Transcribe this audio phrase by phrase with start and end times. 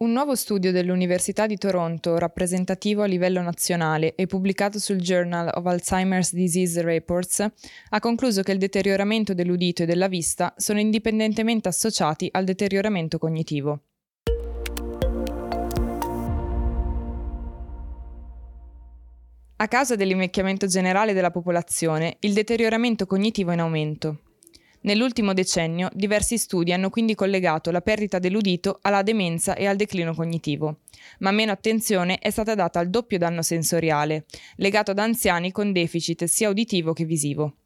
[0.00, 5.66] Un nuovo studio dell'Università di Toronto, rappresentativo a livello nazionale e pubblicato sul Journal of
[5.66, 7.44] Alzheimer's Disease Reports,
[7.88, 13.80] ha concluso che il deterioramento dell'udito e della vista sono indipendentemente associati al deterioramento cognitivo.
[19.56, 24.20] A causa dell'invecchiamento generale della popolazione, il deterioramento cognitivo è in aumento.
[24.80, 30.14] Nell'ultimo decennio diversi studi hanno quindi collegato la perdita dell'udito alla demenza e al declino
[30.14, 30.80] cognitivo,
[31.18, 34.26] ma meno attenzione è stata data al doppio danno sensoriale,
[34.56, 37.56] legato ad anziani con deficit sia uditivo che visivo.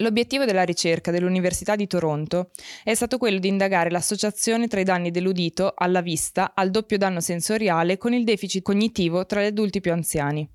[0.00, 2.50] L'obiettivo della ricerca dell'Università di Toronto
[2.84, 7.20] è stato quello di indagare l'associazione tra i danni dell'udito alla vista, al doppio danno
[7.20, 10.48] sensoriale con il deficit cognitivo tra gli adulti più anziani.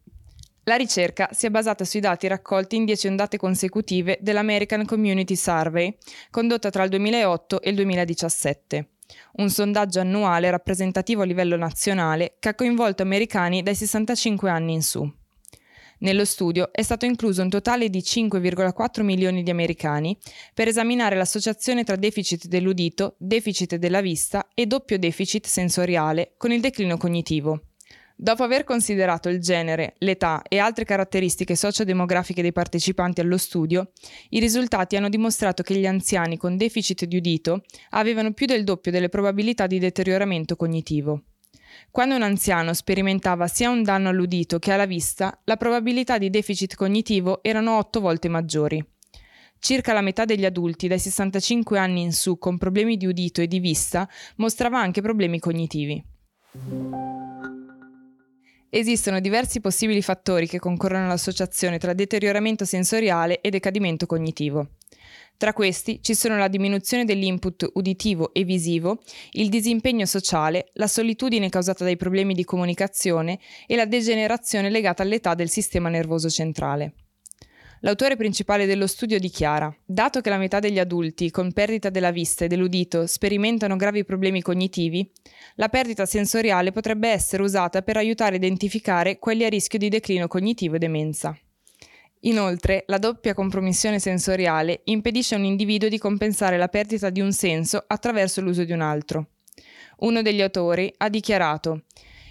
[0.67, 5.95] La ricerca si è basata sui dati raccolti in 10 ondate consecutive dell'American Community Survey,
[6.31, 8.89] condotta tra il 2008 e il 2017,
[9.33, 14.81] un sondaggio annuale rappresentativo a livello nazionale che ha coinvolto americani dai 65 anni in
[14.81, 15.07] su.
[15.99, 20.17] Nello studio è stato incluso un totale di 5,4 milioni di americani
[20.52, 26.59] per esaminare l'associazione tra deficit dell'udito, deficit della vista e doppio deficit sensoriale con il
[26.59, 27.61] declino cognitivo.
[28.17, 33.91] Dopo aver considerato il genere, l'età e altre caratteristiche sociodemografiche dei partecipanti allo studio,
[34.30, 38.91] i risultati hanno dimostrato che gli anziani con deficit di udito avevano più del doppio
[38.91, 41.23] delle probabilità di deterioramento cognitivo.
[41.91, 46.75] Quando un anziano sperimentava sia un danno all'udito che alla vista, la probabilità di deficit
[46.75, 48.83] cognitivo erano 8 volte maggiori.
[49.59, 53.47] Circa la metà degli adulti dai 65 anni in su con problemi di udito e
[53.47, 54.07] di vista
[54.38, 56.02] mostrava anche problemi cognitivi.
[58.78, 64.72] Esistono diversi possibili fattori che concorrono all'associazione tra deterioramento sensoriale e decadimento cognitivo.
[65.38, 71.48] Tra questi ci sono la diminuzione dell'input uditivo e visivo, il disimpegno sociale, la solitudine
[71.48, 77.05] causata dai problemi di comunicazione e la degenerazione legata all'età del sistema nervoso centrale.
[77.86, 82.44] L'autore principale dello studio dichiara, dato che la metà degli adulti con perdita della vista
[82.44, 85.07] e dell'udito sperimentano gravi problemi cognitivi,
[85.57, 90.28] la perdita sensoriale potrebbe essere usata per aiutare a identificare quelli a rischio di declino
[90.28, 91.38] cognitivo e demenza.
[92.22, 97.34] Inoltre, la doppia compromissione sensoriale impedisce a un individuo di compensare la perdita di un
[97.34, 99.28] senso attraverso l'uso di un altro.
[99.97, 101.84] Uno degli autori ha dichiarato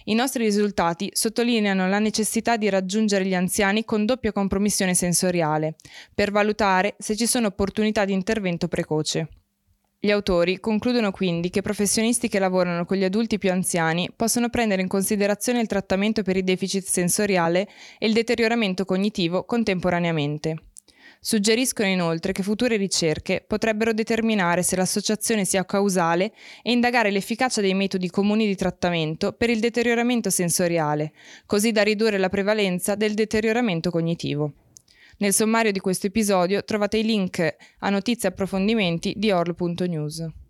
[0.04, 5.76] i nostri risultati sottolineano la necessità di raggiungere gli anziani con doppia compromissione sensoriale,
[6.14, 9.28] per valutare se ci sono opportunità di intervento precoce.
[9.98, 14.82] Gli autori concludono quindi che professionisti che lavorano con gli adulti più anziani possono prendere
[14.82, 17.66] in considerazione il trattamento per il deficit sensoriale
[17.98, 20.73] e il deterioramento cognitivo contemporaneamente.
[21.26, 27.72] Suggeriscono inoltre che future ricerche potrebbero determinare se l'associazione sia causale e indagare l'efficacia dei
[27.72, 31.14] metodi comuni di trattamento per il deterioramento sensoriale,
[31.46, 34.52] così da ridurre la prevalenza del deterioramento cognitivo.
[35.16, 40.43] Nel sommario di questo episodio trovate i link a notizie e approfondimenti di orl.news.